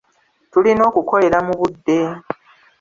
Tulina 0.51 0.81
okukolera 0.89 1.37
mu 1.45 1.53
budde. 1.59 1.99